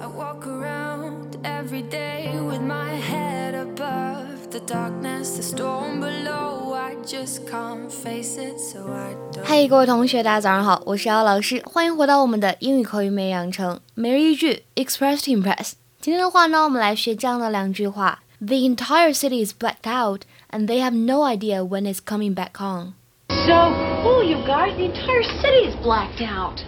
[0.00, 6.74] I walk around every day with my head above the darkness, the storm below.
[6.74, 9.44] I just can't face it, so I don't.
[9.44, 15.72] 嗨，各位同学，大家早上好，我是姚老师，欢迎回到我们的英语口语每日养成每日一句 Express to Impress。
[16.00, 22.94] 今天的话呢，我们来学这样的两句话：The entire city is blacked out, and they have no idea when it's coming back on.
[23.28, 24.74] So cool, you guys.
[24.76, 26.60] The entire city is blacked out.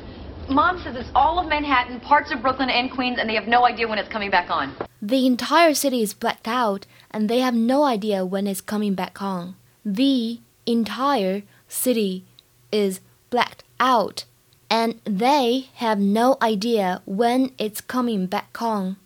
[0.49, 3.65] Mom says it's all of Manhattan, parts of Brooklyn and Queens, and they have no
[3.65, 4.75] idea when it's coming back on.
[5.01, 9.23] The entire city is blacked out, and they have no idea when it's coming back
[9.23, 9.55] on.
[9.85, 12.25] The entire city
[12.71, 14.25] is blacked out,
[14.69, 18.97] and they have no idea when it's coming back on.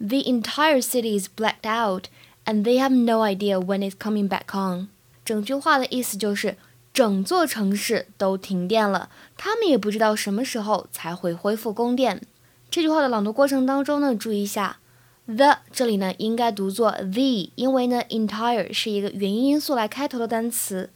[0.00, 2.08] The entire city is blacked out,
[2.46, 4.88] and they have no idea when it's coming back on.
[5.24, 6.56] 整句话的意思就是
[6.93, 12.21] 整座城市都停电了，他们也不知道什么时候才会恢复供电。
[12.69, 14.77] 这句话的朗读过程当中呢，注意一下
[15.25, 20.91] ，the 这里呢应该读作 the，因为呢 entire 是一个元音因素来开头的单词。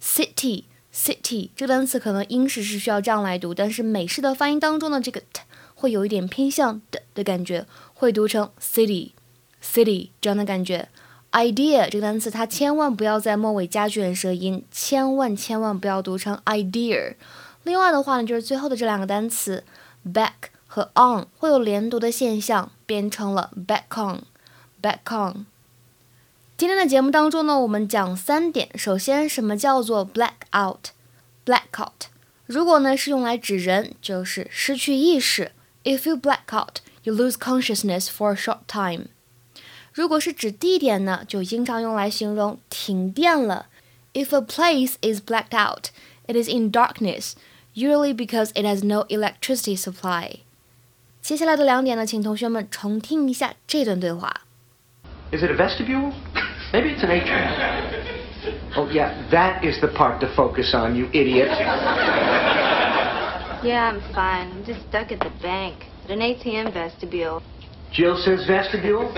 [0.00, 5.42] city city 这个单词可能英式是需要这样来读，但是美式的发音当中呢，这个 t
[5.74, 9.10] 会有一点偏向的的感觉，会读成 city
[9.62, 10.88] city 这样的感觉。
[11.34, 17.16] Idea 这个单词，它千万不要在末尾加卷舌音，千万千万不要读成 idea。
[17.64, 19.64] 另外的话呢，就是最后的这两个单词
[20.06, 25.46] back 和 on 会有连读的现象，变成了 back on，back on。
[26.56, 28.68] 今天的节目当中呢，我们讲三点。
[28.78, 32.04] 首先，什么叫做 black out？black out，
[32.46, 35.50] 如果呢是用来指人，就是失去意识。
[35.82, 39.08] If you black out, you lose consciousness for a short time.
[39.93, 43.67] 如果是指地点呢，就经常用来形容停电了。
[44.13, 45.89] If a place is blacked out,
[46.27, 47.33] it is in darkness,
[47.75, 50.39] usually because it has no electricity supply.
[51.21, 54.41] 接下来的两点呢，请同学们重听一下这段对话。
[55.31, 56.13] Is it a vestibule?
[56.73, 57.51] Maybe it's an atrium.
[58.75, 61.49] Oh, yeah, that is the part to focus on, you idiot.
[63.61, 64.49] Yeah, I'm fine.
[64.49, 67.41] I'm just stuck at the bank at an ATM vestibule.
[67.91, 69.11] Jill says vestibule.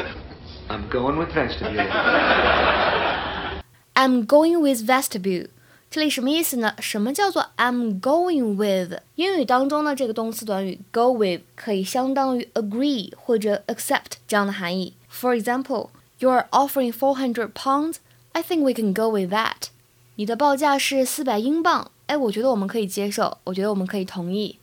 [0.68, 1.88] I'm going with vestibule.
[3.94, 5.48] I'm going with vestibule。
[5.90, 6.74] 这里什么意思呢？
[6.80, 9.00] 什么叫做 I'm going with？
[9.16, 14.94] 英语当中呢，这个动词短语 go with 可以相当于 agree 或者 accept 这样的含义。
[15.12, 15.90] For example,
[16.20, 17.96] you're offering four hundred pounds.
[18.32, 19.68] I think we can go with that.
[20.16, 24.60] 你的报价是四百英镑，哎，我觉得我们可以接受，我觉得我们可以同意。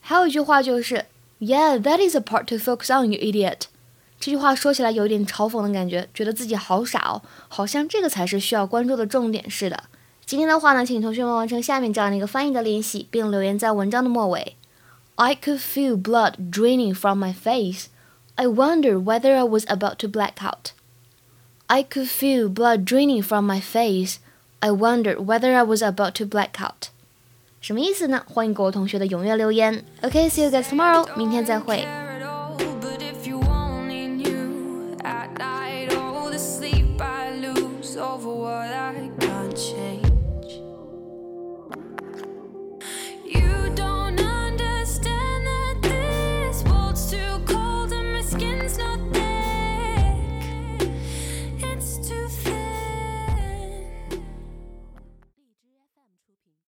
[0.00, 1.04] 还有一句话就是，
[1.38, 3.66] Yeah, that is a part to focus on, you idiot.
[4.27, 9.85] 这句话说起来有一点嘲讽的感觉，觉得自己好傻哦，好像这个才是需要关注的重点似的。
[10.25, 14.57] 今天的话呢，请同学们完成下面这样的一个翻译的练习，并留言在文章的末尾。
[15.15, 17.85] I could feel blood draining from my face.
[18.35, 20.71] I wondered whether I was about to black out.
[21.67, 24.17] I could feel blood draining from my face.
[24.59, 26.89] I wondered whether I was about to black out.
[27.61, 28.23] 什么意思呢？
[28.27, 29.85] 欢迎各位同学的踊跃留言。
[30.01, 31.87] OK，see、you guys tomorrow，明天再会。
[37.97, 40.06] Over what I can't change.